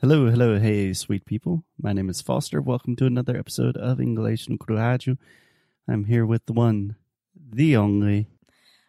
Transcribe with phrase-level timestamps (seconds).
[0.00, 1.62] Hello, hello, hey, sweet people.
[1.78, 2.62] My name is Foster.
[2.62, 5.18] Welcome to another episode of English no Kurohaju.
[5.86, 6.96] I'm here with the one,
[7.36, 8.26] the only.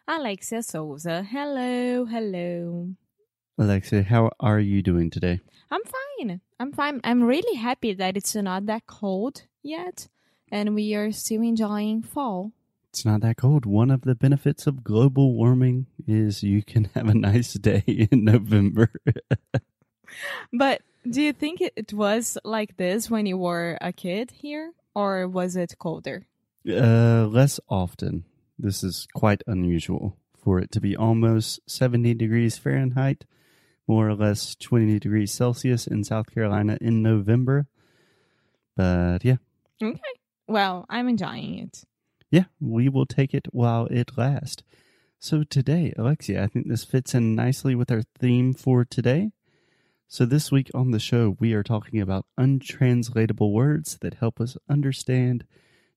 [0.08, 1.22] Alexia Souza.
[1.22, 2.94] Hello, hello.
[3.58, 5.40] Alexia, how are you doing today?
[5.70, 6.40] I'm fine.
[6.58, 7.02] I'm fine.
[7.04, 10.08] I'm really happy that it's not that cold yet
[10.50, 12.52] and we are still enjoying fall.
[12.88, 13.66] It's not that cold.
[13.66, 18.24] One of the benefits of global warming is you can have a nice day in
[18.24, 18.88] November.
[20.52, 25.28] But do you think it- was like this when you were a kid here or
[25.28, 26.26] was it colder?
[26.68, 28.24] uh, less often.
[28.58, 33.24] This is quite unusual for it to be almost 70 degrees Fahrenheit,
[33.88, 37.66] more or less 20 degrees Celsius in South Carolina in November.
[38.76, 39.36] But yeah,
[39.82, 40.00] Okay.
[40.48, 41.84] Well, I'm enjoying it.
[42.30, 44.62] Yeah, we will take it while it lasts.
[45.18, 49.32] So today, Alexia, I think this fits in nicely with our theme for today.
[50.12, 54.58] So this week on the show, we are talking about untranslatable words that help us
[54.68, 55.46] understand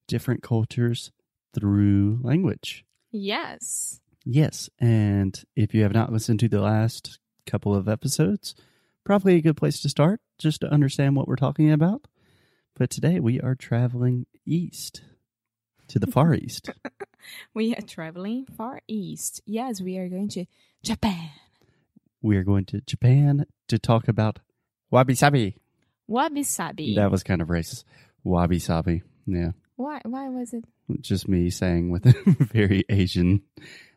[0.08, 1.12] different cultures
[1.54, 2.86] through language.
[3.12, 4.00] Yes.
[4.24, 8.56] Yes, and if you have not listened to the last couple of episodes,
[9.04, 12.08] probably a good place to start just to understand what we're talking about.
[12.74, 15.02] But today we are traveling east
[15.90, 16.70] to the Far East.
[17.54, 19.42] We are traveling far east.
[19.46, 20.46] Yes, we are going to
[20.84, 21.32] Japan.
[22.26, 24.40] We are going to Japan to talk about
[24.90, 25.58] wabi sabi.
[26.08, 26.96] Wabi sabi.
[26.96, 27.84] That was kind of racist.
[28.24, 29.04] Wabi sabi.
[29.28, 29.52] Yeah.
[29.76, 30.66] Why why was it?
[31.02, 32.14] Just me saying with a
[32.54, 33.42] very Asian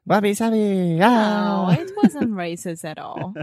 [0.06, 0.96] wabi sabi.
[0.96, 1.70] No, Ah!
[1.72, 3.34] it wasn't racist at all.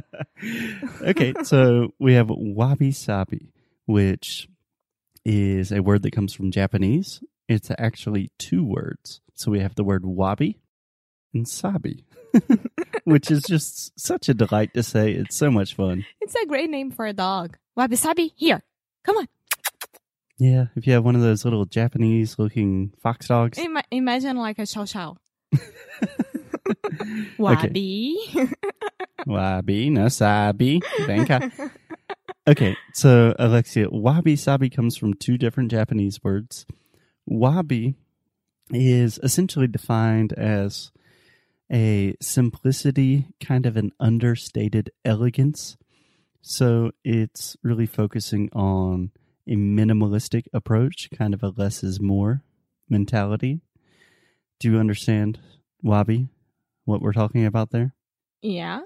[1.02, 3.54] okay, so we have wabi sabi,
[3.88, 4.48] which
[5.24, 7.24] is a word that comes from Japanese.
[7.48, 9.22] It's actually two words.
[9.34, 10.60] So we have the word wabi
[11.34, 12.06] and sabi,
[13.06, 15.12] which is just such a delight to say.
[15.12, 16.06] It's so much fun.
[16.20, 17.58] It's a great name for a dog.
[17.76, 18.62] Wabi sabi, here.
[19.04, 19.28] Come on.
[20.38, 23.58] Yeah, if you have one of those little Japanese looking fox dogs.
[23.58, 25.16] Ima- imagine like a chow chow.
[27.38, 28.18] Wabi.
[29.26, 30.82] Wabi, no sabi.
[31.06, 31.72] Venka.
[32.48, 36.68] Okay, so Alexia, wabi sabi comes from two different Japanese words.
[37.26, 37.96] Wabi
[38.70, 40.92] is essentially defined as
[41.72, 45.78] a simplicity, kind of an understated elegance.
[46.42, 49.12] So it's really focusing on
[49.48, 52.44] a minimalistic approach, kind of a less is more
[52.90, 53.62] mentality.
[54.60, 55.40] Do you understand
[55.82, 56.30] wabi?
[56.86, 57.96] What we're talking about there?
[58.42, 58.82] yeah.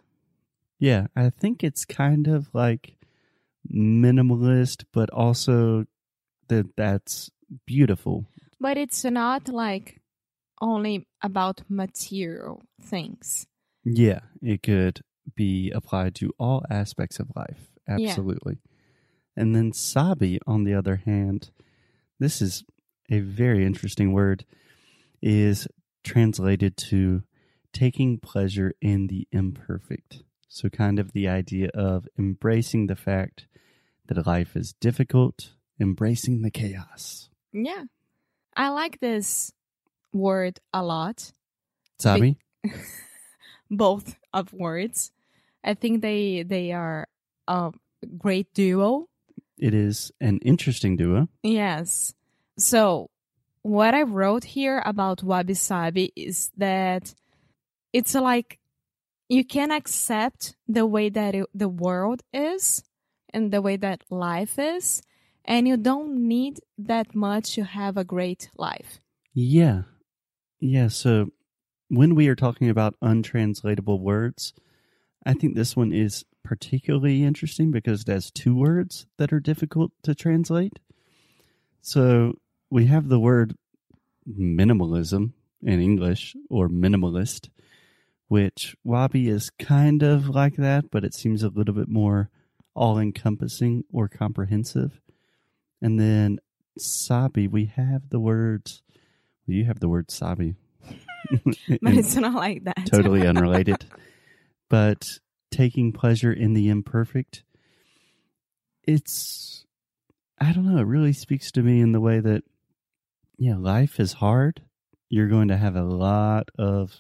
[0.79, 2.95] Yeah, I think it's kind of like
[3.69, 5.85] minimalist, but also
[6.47, 7.29] that that's
[7.65, 8.25] beautiful.
[8.61, 9.98] But it's not like
[10.61, 13.47] only about material things.
[13.83, 15.01] Yeah, it could
[15.35, 17.71] be applied to all aspects of life.
[17.87, 18.57] Absolutely.
[19.35, 21.51] And then sabi, on the other hand,
[22.19, 22.63] this is
[23.09, 24.45] a very interesting word,
[25.21, 25.67] is
[26.03, 27.23] translated to
[27.73, 30.23] taking pleasure in the imperfect.
[30.47, 33.47] So, kind of the idea of embracing the fact
[34.07, 37.29] that life is difficult, embracing the chaos.
[37.53, 37.83] Yeah.
[38.55, 39.53] I like this
[40.13, 41.31] word a lot.
[41.99, 42.37] Sabi?
[43.71, 45.11] Both of words.
[45.63, 47.07] I think they they are
[47.47, 47.71] a
[48.17, 49.07] great duo.
[49.57, 51.27] It is an interesting duo.
[51.43, 52.13] Yes.
[52.57, 53.09] So,
[53.61, 57.13] what I wrote here about wabi sabi is that
[57.91, 58.59] it's like
[59.27, 62.83] you can accept the way that it, the world is
[63.33, 65.03] and the way that life is,
[65.45, 68.99] and you don't need that much to have a great life.
[69.33, 69.83] Yeah.
[70.59, 70.87] Yeah.
[70.89, 71.29] So
[71.89, 74.53] when we are talking about untranslatable words,
[75.25, 79.91] I think this one is particularly interesting because it has two words that are difficult
[80.03, 80.79] to translate.
[81.81, 82.35] So
[82.69, 83.55] we have the word
[84.27, 87.49] minimalism in English or minimalist,
[88.27, 92.29] which Wabi is kind of like that, but it seems a little bit more
[92.75, 95.01] all encompassing or comprehensive.
[95.81, 96.39] And then
[96.77, 98.83] Sabi, we have the words
[99.51, 100.55] you have the word sabi.
[101.81, 102.87] But it's not like that.
[102.91, 103.85] totally unrelated.
[104.69, 105.05] but
[105.51, 107.43] taking pleasure in the imperfect,
[108.83, 109.65] it's,
[110.39, 112.43] I don't know, it really speaks to me in the way that,
[113.37, 114.61] yeah, life is hard.
[115.09, 116.99] You're going to have a lot of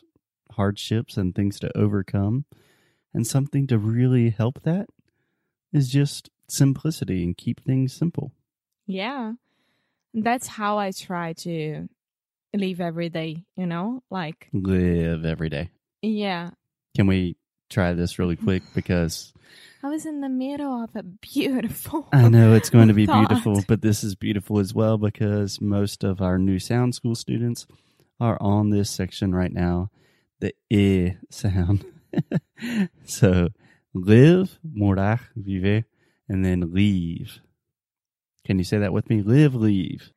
[0.51, 2.45] hardships and things to overcome.
[3.13, 4.87] And something to really help that
[5.73, 8.33] is just simplicity and keep things simple.
[8.85, 9.33] Yeah.
[10.13, 11.87] That's how I try to
[12.53, 14.01] live every day, you know?
[14.09, 15.69] Like, Live every day.
[16.01, 16.51] yeah.
[16.95, 17.37] Can we
[17.69, 19.31] try this really quick because
[19.83, 22.07] I was in the middle of a beautiful.
[22.11, 23.29] I know it's going to be thought.
[23.29, 27.67] beautiful, but this is beautiful as well because most of our new sound school students
[28.19, 29.91] are on this section right now,
[30.39, 31.85] the e sound.
[33.05, 33.49] so
[33.93, 35.85] live, morar, viver,
[36.27, 37.39] and then leave.
[38.45, 39.21] Can you say that with me?
[39.21, 40.11] Live, leave.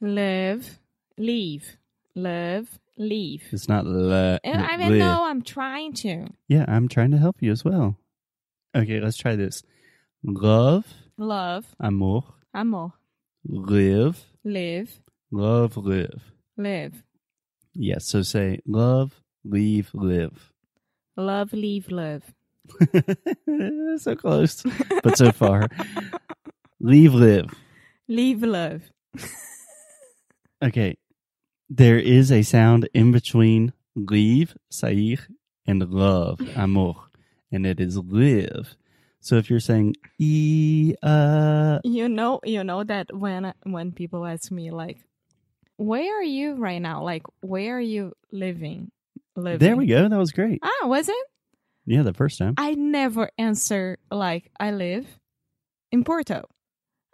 [0.00, 0.78] Live,
[1.16, 1.77] leave,
[2.22, 3.42] live, leave.
[3.52, 4.38] It's not le.
[4.44, 6.26] And I mean, no, I'm trying to.
[6.48, 7.96] Yeah, I'm trying to help you as well.
[8.76, 9.62] Okay, let's try this.
[10.24, 10.84] Love,
[11.16, 12.24] Love, amour,
[12.54, 12.92] amor,
[13.44, 15.00] live, live,
[15.30, 16.22] love, live.
[16.56, 17.02] live,
[17.74, 20.52] Yes, so say love, leave, live.
[21.16, 22.24] love, leave, live.
[23.98, 24.62] so close,
[25.02, 25.68] but so far.
[26.80, 27.54] leave, live.
[28.08, 28.82] Leave, love.
[30.60, 30.96] Okay,
[31.68, 35.16] there is a sound in between leave, sair,
[35.66, 36.94] and love, amour,
[37.52, 38.76] and it is live.
[39.20, 44.50] So if you're saying e, uh, You know, you know that when when people ask
[44.50, 44.98] me like,
[45.76, 48.90] "Where are you right now?" Like, where are you living?
[49.36, 49.58] Living.
[49.58, 50.08] there we go.
[50.08, 50.60] That was great.
[50.62, 51.26] Ah, was it?
[51.86, 52.54] Yeah, the first time.
[52.58, 55.06] I never answer like I live
[55.90, 56.48] in Porto.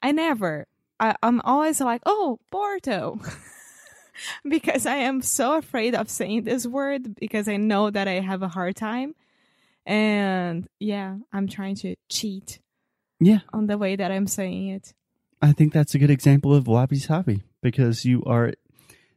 [0.02, 0.66] I never.
[1.00, 3.20] I, I'm always like, oh, Porto.
[4.48, 8.42] because I am so afraid of saying this word because I know that I have
[8.42, 9.14] a hard time.
[9.86, 12.60] And yeah, I'm trying to cheat
[13.20, 14.94] Yeah, on the way that I'm saying it.
[15.42, 18.54] I think that's a good example of wabi sabi because you are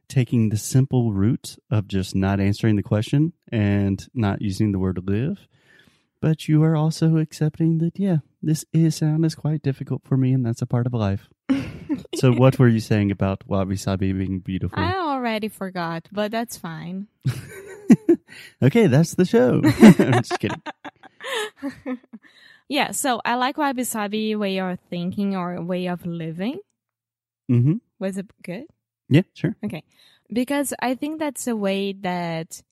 [0.08, 5.00] taking the simple route of just not answering the question and not using the word
[5.06, 5.46] live,
[6.20, 10.32] but you are also accepting that, yeah, this is sound is quite difficult for me
[10.32, 11.28] and that's a part of life.
[12.14, 14.78] So, what were you saying about wabi sabi being beautiful?
[14.78, 17.08] I already forgot, but that's fine.
[18.62, 19.62] okay, that's the show.
[19.80, 20.62] I'm just kidding.
[22.68, 26.58] yeah, so I like wabi sabi way of thinking or way of living.
[27.50, 27.76] Mm-hmm.
[27.98, 28.64] Was it good?
[29.08, 29.56] Yeah, sure.
[29.64, 29.84] Okay.
[30.30, 32.62] Because I think that's a way that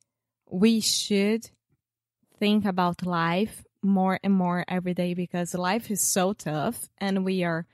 [0.50, 1.48] we should
[2.38, 7.44] think about life more and more every day because life is so tough and we
[7.44, 7.66] are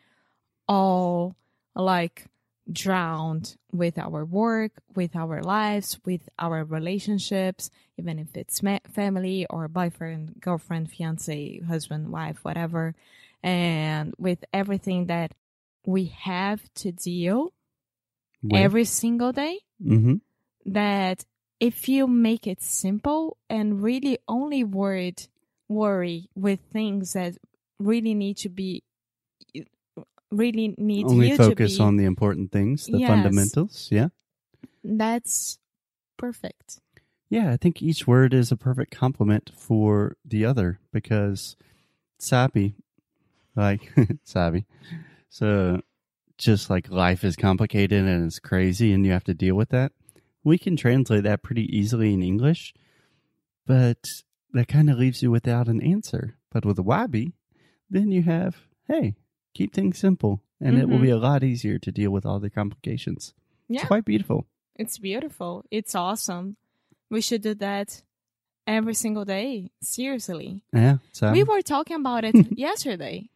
[0.72, 1.36] all
[1.74, 2.26] like
[2.70, 9.46] drowned with our work, with our lives, with our relationships, even if it's ma- family
[9.50, 12.94] or boyfriend, girlfriend, fiance, husband, wife, whatever,
[13.42, 15.32] and with everything that
[15.84, 17.52] we have to deal
[18.52, 20.14] every single day hmm
[20.64, 21.24] that
[21.58, 25.26] if you make it simple and really only worried
[25.68, 27.36] worry with things that
[27.78, 28.82] really need to be
[30.32, 33.08] really need Only you focus to be on the important things, the Yes.
[33.08, 33.88] fundamentals.
[33.92, 34.08] Yeah.
[34.84, 35.58] that's
[36.16, 36.80] perfect
[37.30, 41.56] Yeah, I think each word is a perfect complement for the other because
[42.18, 42.74] sabi,
[43.56, 43.92] like
[44.24, 44.66] sabi.
[45.30, 45.80] So
[46.38, 49.92] just like life is complicated and it's crazy and you have to deal with that.
[50.44, 52.74] We can translate that pretty easily in English,
[53.66, 53.98] but
[54.52, 56.36] that kind of leaves you without an answer.
[56.50, 57.32] But with wabi,
[57.88, 58.56] then you have,
[58.88, 59.14] hey,
[59.54, 61.16] keep things simple and it will be mm-hmm.
[61.16, 63.34] a lot easier to deal with all the complications.
[63.68, 64.46] yeah It's quite beautiful.
[64.76, 66.56] it's beautiful it's awesome
[67.10, 68.02] we should do that
[68.66, 70.98] every single day seriously Yeah.
[71.12, 72.36] So we were talking about it
[72.68, 73.28] yesterday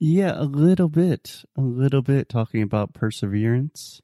[0.00, 1.42] Yeah, a little bit.
[1.56, 4.00] A little bit talking about perseverance.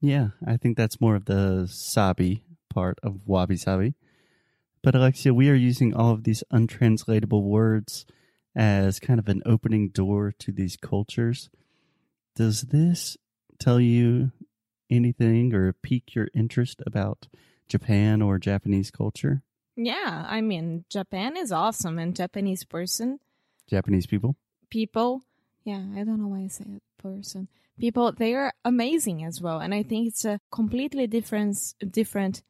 [0.00, 3.92] Yeah, I think that's more of the sabi part of wabi sabi.
[4.82, 8.06] But Alexia, we are using all of these untranslatable words
[8.54, 11.50] as kind of an opening door to these cultures.
[12.36, 13.16] Does this
[13.58, 14.32] tell you
[14.90, 17.28] anything or pique your interest about
[17.68, 19.42] Japan or Japanese culture?
[19.76, 23.18] yeah i mean japan is awesome and japanese person
[23.70, 24.36] Japanese people?
[24.68, 25.22] people
[25.64, 27.48] yeah i don't know why i say it person
[27.80, 31.56] people they are amazing as well and i think it's a completely different
[31.90, 32.42] different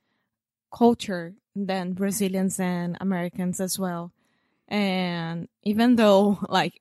[0.75, 4.13] culture than brazilians and americans as well
[4.73, 6.81] and even though like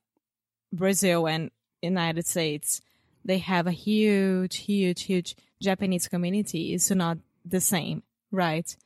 [0.74, 2.82] brazil and united states
[3.26, 8.78] they have a huge huge huge japanese community it's not the same right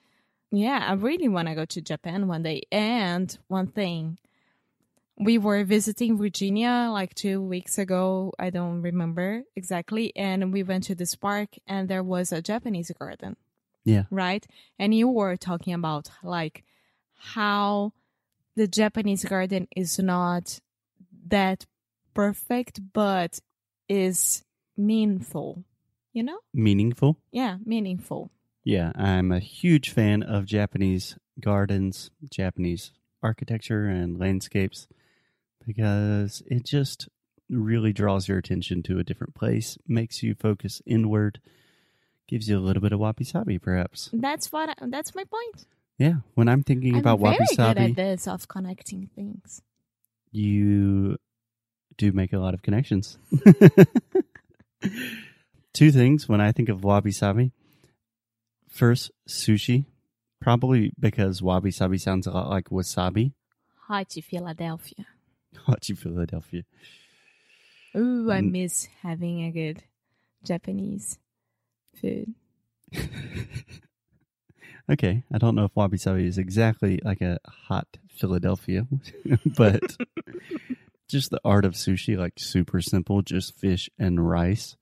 [0.52, 4.18] yeah i really want to go to japan one day and one thing
[5.18, 8.34] we were visiting Virginia like two weeks ago.
[8.38, 10.14] I don't remember exactly.
[10.16, 13.38] And we went to this park and there was a Japanese garden.
[13.86, 14.04] Yeah.
[14.12, 14.46] Right.
[14.78, 16.64] And you were talking about like
[17.18, 17.94] how
[18.56, 20.60] the Japanese garden is not
[21.28, 21.66] that
[22.14, 23.40] perfect, but
[23.90, 24.44] is
[24.78, 25.64] meaningful.
[26.14, 26.40] You know?
[26.54, 27.18] Meaningful?
[27.32, 28.32] Yeah, meaningful.
[28.64, 34.88] Yeah, I'm a huge fan of Japanese gardens, Japanese architecture and landscapes
[35.66, 37.10] because it just
[37.50, 41.40] really draws your attention to a different place, makes you focus inward,
[42.28, 44.10] gives you a little bit of wabi sabi, perhaps.
[44.14, 44.70] That's what.
[44.70, 45.68] I, that's my point.
[45.98, 49.62] Yeah, when I'm thinking I'm about very wabi good at sabi, this of connecting things.
[50.32, 51.18] you
[51.98, 53.18] do make a lot of connections.
[55.74, 57.52] Two things when I think of wabi sabi.
[58.70, 59.86] First, sushi,
[60.42, 63.32] probably because wabi sabi sounds a lot like wasabi.
[63.88, 65.06] Hot Philadelphia.
[65.68, 66.64] Hachi Philadelphia.
[67.96, 68.52] Ooh, I Mm.
[68.52, 69.84] miss having a good
[70.44, 71.18] Japanese
[71.96, 72.34] food.
[74.90, 78.88] okay, I don't know if wabi sabi is exactly like a hot Philadelphia,
[79.58, 79.98] but
[81.10, 84.76] just the art of sushi, like super simple, just fish and rice.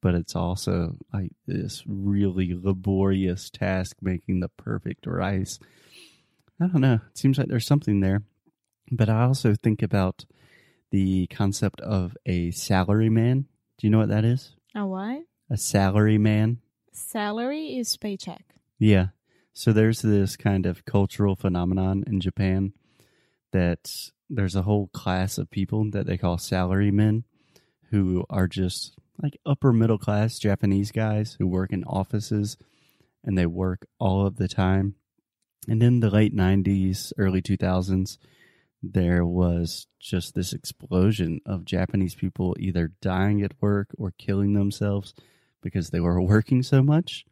[0.00, 5.58] But it's also like this really laborious task making the perfect rice.
[6.60, 7.00] I don't know.
[7.10, 8.22] It seems like there's something there.
[8.90, 10.26] But I also think about
[10.90, 13.46] the concept of a salary man.
[13.78, 14.54] Do you know what that is?
[14.74, 15.22] A what?
[15.50, 16.58] A salary man?
[16.92, 18.44] Salary is paycheck.
[18.78, 19.08] Yeah.
[19.54, 22.72] So there's this kind of cultural phenomenon in Japan
[23.52, 27.22] that there's a whole class of people that they call salarymen
[27.90, 32.56] who are just like upper middle class Japanese guys who work in offices
[33.22, 34.96] and they work all of the time.
[35.68, 38.18] And in the late 90s, early 2000s,
[38.82, 45.14] there was just this explosion of Japanese people either dying at work or killing themselves
[45.62, 47.24] because they were working so much.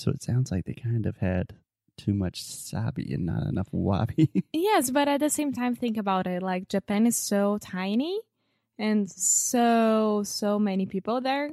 [0.00, 1.52] So it sounds like they kind of had
[1.98, 4.30] too much sabi and not enough wabi.
[4.54, 6.42] Yes, but at the same time, think about it.
[6.42, 8.18] Like Japan is so tiny,
[8.78, 11.50] and so so many people there,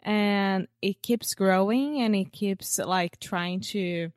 [0.00, 4.12] and it keeps growing, and it keeps like trying to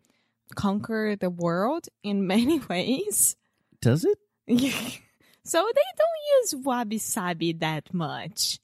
[0.53, 3.35] conquer the world in many ways.
[3.81, 4.19] Does it?
[5.43, 8.59] so they don't use wabi sabi that much.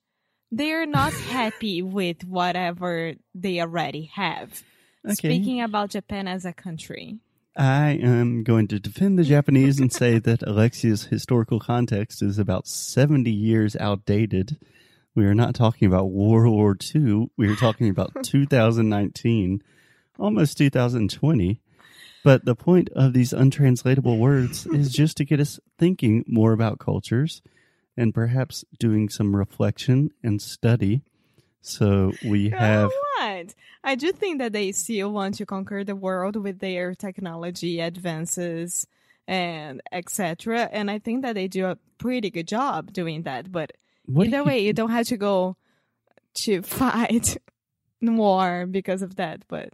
[0.51, 4.61] They're not happy with whatever they already have.
[5.05, 5.15] Okay.
[5.15, 7.19] Speaking about Japan as a country.
[7.57, 12.67] I am going to defend the Japanese and say that Alexia's historical context is about
[12.67, 14.57] 70 years outdated.
[15.15, 17.27] We are not talking about World War II.
[17.35, 19.61] We are talking about 2019,
[20.17, 21.59] almost 2020.
[22.23, 26.79] But the point of these untranslatable words is just to get us thinking more about
[26.79, 27.41] cultures
[27.97, 31.01] and perhaps doing some reflection and study.
[31.61, 32.89] So we have.
[33.19, 33.53] what?
[33.83, 38.87] I do think that they still want to conquer the world with their technology advances
[39.27, 40.69] and etc.
[40.71, 43.51] And I think that they do a pretty good job doing that.
[43.51, 43.73] But
[44.05, 45.55] What either you- way, you don't have to go
[46.45, 47.37] to fight
[48.01, 49.43] war because of that.
[49.47, 49.69] But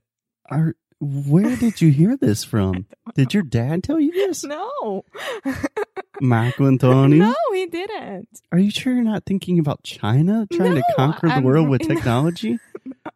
[0.49, 2.85] Are, where did you hear this from?
[3.15, 4.43] Did your dad tell you this?
[4.43, 5.05] no,
[6.21, 7.25] Antonio?
[7.25, 8.41] no, he didn't.
[8.51, 11.81] Are you sure you're not thinking about China trying to conquer the I'm world with
[11.87, 12.59] technology?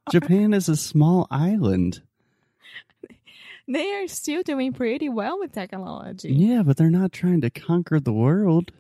[0.10, 2.02] Japan is a small island.
[3.68, 6.34] They are still doing pretty well with technology.
[6.34, 8.72] Yeah, but they're not trying to conquer the world.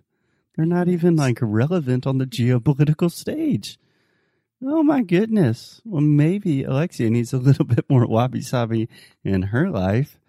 [0.55, 3.79] They're not even like relevant on the geopolitical stage.
[4.63, 5.81] Oh my goodness.
[5.85, 8.89] Well, maybe Alexia needs a little bit more wabi sabi
[9.23, 10.19] in her life.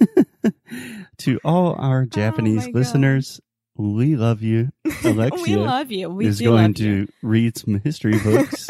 [1.18, 2.74] to all our oh Japanese Oh my God.
[2.78, 3.40] listeners,
[3.76, 4.70] we love you.
[5.04, 6.08] Alexia we love you.
[6.10, 7.08] We is going to you.
[7.22, 8.68] read some history books.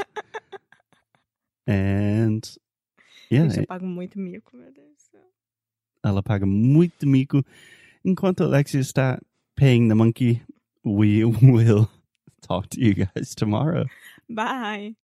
[1.67, 2.49] and
[3.31, 4.91] yeah, eu pago muito mico, meu Deus
[6.05, 7.45] ela paga muito mico.
[8.05, 9.21] Enquanto Alexia está
[9.57, 10.43] paying the monkey,
[10.85, 11.89] we will
[12.43, 13.85] talk to you guys tomorrow.
[14.29, 14.97] Bye.